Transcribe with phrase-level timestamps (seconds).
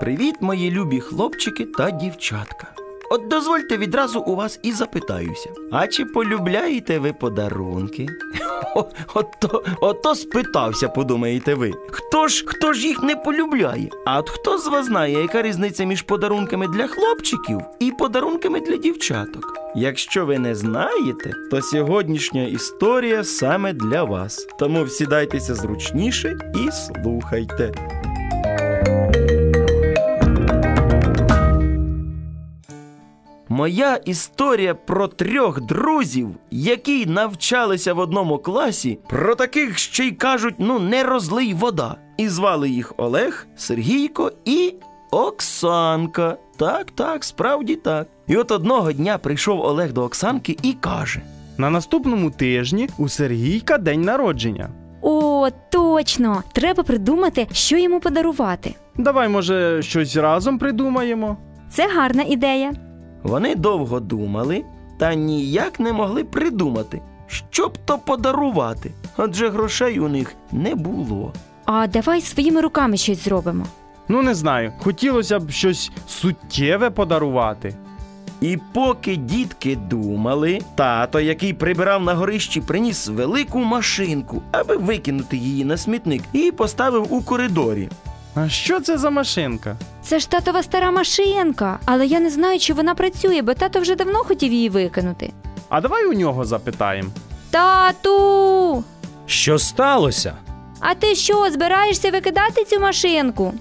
[0.00, 2.66] Привіт, мої любі хлопчики та дівчатка.
[3.10, 5.50] От дозвольте відразу у вас і запитаюся.
[5.72, 8.06] А чи полюбляєте ви подарунки?
[9.14, 11.72] Ото, ото спитався, подумаєте ви.
[11.90, 13.90] Хто ж хто ж їх не полюбляє?
[14.06, 18.76] А от хто з вас знає, яка різниця між подарунками для хлопчиків і подарунками для
[18.76, 19.54] дівчаток?
[19.74, 24.46] Якщо ви не знаєте, то сьогоднішня історія саме для вас.
[24.58, 27.72] Тому всідайтеся зручніше і слухайте.
[33.58, 40.54] Моя історія про трьох друзів, які навчалися в одному класі, про таких ще й кажуть,
[40.58, 41.96] ну не розлий вода.
[42.16, 44.74] І звали їх Олег, Сергійко і
[45.10, 46.36] Оксанка.
[46.56, 48.06] Так, так, справді так.
[48.26, 51.22] І от одного дня прийшов Олег до Оксанки і каже:
[51.56, 54.68] На наступному тижні у Сергійка день народження.
[55.02, 56.42] О, точно!
[56.52, 58.74] Треба придумати, що йому подарувати.
[58.96, 61.36] Давай, може, щось разом придумаємо.
[61.70, 62.72] Це гарна ідея.
[63.22, 64.64] Вони довго думали
[64.98, 71.32] та ніяк не могли придумати, що б то подарувати, адже грошей у них не було.
[71.64, 73.66] А давай своїми руками щось зробимо.
[74.08, 77.74] Ну, не знаю, хотілося б щось суттєве подарувати.
[78.40, 85.64] І поки дітки думали, тато, який прибирав на горищі, приніс велику машинку, аби викинути її
[85.64, 87.88] на смітник, і поставив у коридорі.
[88.44, 89.76] А що це за машинка?
[90.02, 93.94] Це ж татова стара машинка, але я не знаю, чи вона працює, бо тато вже
[93.94, 95.32] давно хотів її викинути.
[95.68, 97.10] А давай у нього запитаємо.
[97.50, 98.84] Тату!
[99.26, 100.34] Що сталося?
[100.80, 103.54] А ти що, збираєшся викидати цю машинку?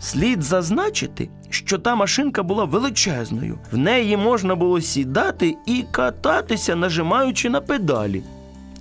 [0.00, 3.58] Слід зазначити, що та машинка була величезною.
[3.72, 8.22] В неї можна було сідати і кататися, нажимаючи на педалі.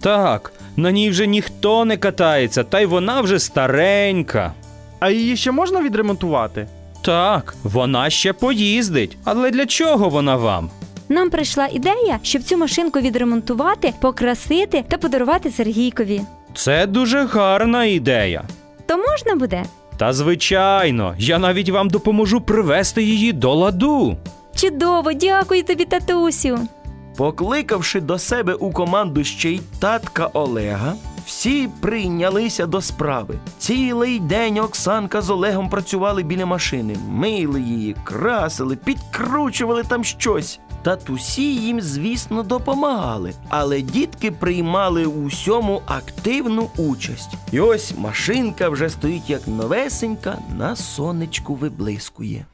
[0.01, 4.53] Так, на ній вже ніхто не катається, та й вона вже старенька.
[5.01, 6.67] А її ще можна відремонтувати?
[7.01, 9.17] Так, вона ще поїздить.
[9.23, 10.69] Але для чого вона вам?
[11.09, 16.21] Нам прийшла ідея, щоб цю машинку відремонтувати, покрасити та подарувати Сергійкові.
[16.55, 18.43] Це дуже гарна ідея.
[18.85, 19.63] То можна буде?
[19.97, 24.17] Та звичайно, я навіть вам допоможу привести її до ладу.
[24.55, 26.59] Чудово, дякую тобі, татусю.
[27.17, 30.93] Покликавши до себе у команду ще й татка Олега,
[31.31, 33.35] всі прийнялися до справи.
[33.57, 40.59] Цілий день Оксанка з Олегом працювали біля машини, мили її, красили, підкручували там щось.
[40.83, 47.33] Татусі їм, звісно, допомагали, але дітки приймали у всьому активну участь.
[47.51, 52.45] І ось машинка вже стоїть як новесенька, на сонечку виблискує.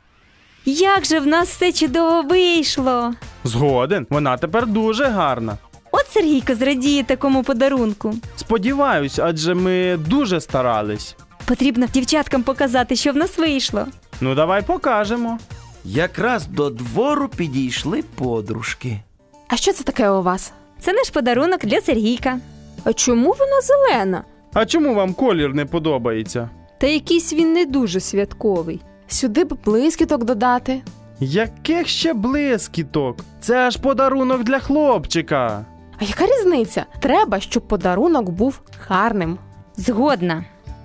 [0.66, 3.14] Як же в нас все чудово вийшло!
[3.44, 5.58] Згоден, вона тепер дуже гарна.
[6.18, 8.14] Сергійко зрадіє такому подарунку.
[8.36, 11.16] Сподіваюсь, адже ми дуже старались.
[11.46, 13.86] Потрібно дівчаткам показати, що в нас вийшло.
[14.22, 15.40] Ну, давай покажемо.
[15.86, 19.00] Якраз до двору підійшли подружки.
[19.48, 20.54] А що це таке у вас?
[20.80, 22.40] Це наш подарунок для Сергійка.
[22.84, 24.24] А чому вона зелена?
[24.54, 26.50] А чому вам колір не подобається?
[26.80, 28.82] Та якийсь він не дуже святковий.
[29.08, 30.82] Сюди б блискіток додати.
[31.20, 33.18] Яких ще блискіток?
[33.42, 35.66] Це ж подарунок для хлопчика.
[36.00, 36.86] А яка різниця?
[37.00, 39.38] Треба, щоб подарунок був гарним.
[39.76, 40.44] Згодна.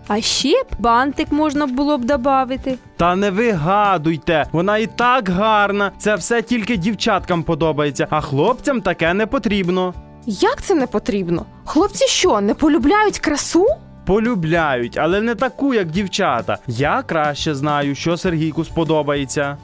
[0.08, 2.78] А ще б бантик можна було б додати.
[2.96, 5.92] Та не вигадуйте, вона і так гарна.
[5.98, 9.94] Це все тільки дівчаткам подобається, а хлопцям таке не потрібно.
[10.26, 11.46] Як це не потрібно?
[11.64, 13.66] Хлопці що, не полюбляють красу?
[14.06, 16.58] Полюбляють, але не таку, як дівчата.
[16.66, 19.56] Я краще знаю, що Сергійку сподобається.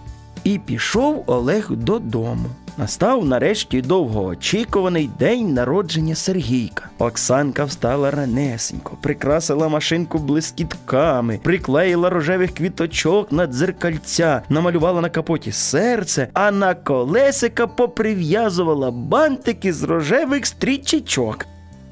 [0.44, 2.46] І пішов Олег додому.
[2.78, 6.90] Настав нарешті довгоочікуваний день народження Сергійка.
[6.98, 16.28] Оксанка встала ранесенько, прикрасила машинку блискітками, приклеїла рожевих квіточок на дзеркальця, намалювала на капоті серце,
[16.32, 21.46] а на колесика поприв'язувала бантики з рожевих стрічечок.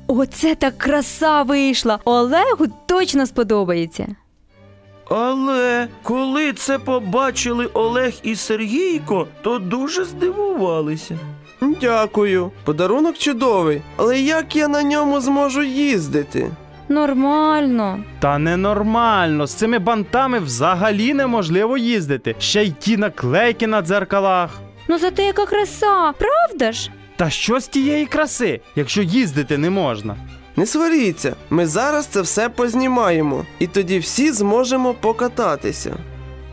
[0.06, 1.98] Оце так краса вийшла.
[2.04, 4.06] Олегу точно сподобається.
[5.10, 11.18] Але коли це побачили Олег і Сергійко, то дуже здивувалися.
[11.80, 12.50] Дякую.
[12.64, 13.82] Подарунок чудовий.
[13.96, 16.50] Але як я на ньому зможу їздити?
[16.88, 17.98] Нормально.
[18.18, 22.34] Та ненормально, з цими бантами взагалі неможливо їздити.
[22.38, 24.50] Ще й ті наклейки на дзеркалах.
[24.88, 26.90] Ну зате яка краса, правда ж?
[27.16, 30.16] Та що з тієї краси, якщо їздити не можна?
[30.56, 35.96] Не сваріться, ми зараз це все познімаємо, і тоді всі зможемо покататися.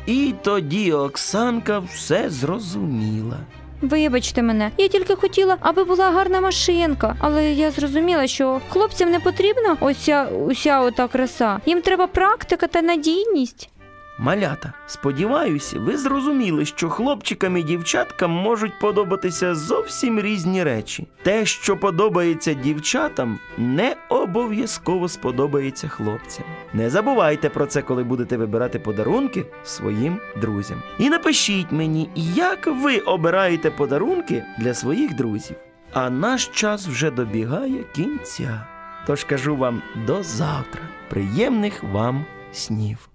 [0.06, 3.38] І тоді Оксанка все зрозуміла.
[3.82, 9.20] Вибачте мене, я тільки хотіла, аби була гарна машинка, але я зрозуміла, що хлопцям не
[9.20, 11.60] потрібна оця уся ота краса.
[11.66, 13.70] Їм треба практика та надійність.
[14.18, 21.08] Малята, сподіваюся, ви зрозуміли, що хлопчикам і дівчаткам можуть подобатися зовсім різні речі.
[21.24, 26.46] Те, що подобається дівчатам, не обов'язково сподобається хлопцям.
[26.74, 30.82] Не забувайте про це, коли будете вибирати подарунки своїм друзям.
[31.00, 35.56] І напишіть мені, як ви обираєте подарунки для своїх друзів.
[35.94, 38.68] А наш час вже добігає кінця.
[39.08, 40.82] Тож кажу вам до завтра.
[41.10, 43.10] Приємних вам снів.